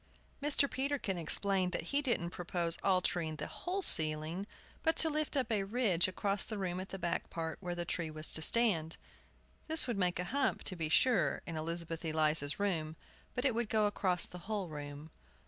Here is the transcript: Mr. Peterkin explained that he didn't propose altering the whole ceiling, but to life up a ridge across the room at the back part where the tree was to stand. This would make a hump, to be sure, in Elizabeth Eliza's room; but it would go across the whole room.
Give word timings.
Mr. 0.41 0.67
Peterkin 0.67 1.19
explained 1.19 1.71
that 1.73 1.83
he 1.93 2.01
didn't 2.01 2.31
propose 2.31 2.79
altering 2.83 3.35
the 3.35 3.45
whole 3.45 3.83
ceiling, 3.83 4.47
but 4.81 4.95
to 4.95 5.11
life 5.11 5.29
up 5.37 5.51
a 5.51 5.61
ridge 5.63 6.07
across 6.07 6.43
the 6.43 6.57
room 6.57 6.79
at 6.79 6.89
the 6.89 6.97
back 6.97 7.29
part 7.29 7.59
where 7.61 7.75
the 7.75 7.85
tree 7.85 8.09
was 8.09 8.31
to 8.31 8.41
stand. 8.41 8.97
This 9.67 9.85
would 9.85 9.99
make 9.99 10.17
a 10.17 10.23
hump, 10.33 10.63
to 10.63 10.75
be 10.75 10.89
sure, 10.89 11.43
in 11.45 11.55
Elizabeth 11.55 12.03
Eliza's 12.03 12.59
room; 12.59 12.95
but 13.35 13.45
it 13.45 13.53
would 13.53 13.69
go 13.69 13.85
across 13.85 14.25
the 14.25 14.39
whole 14.49 14.69
room. 14.69 15.11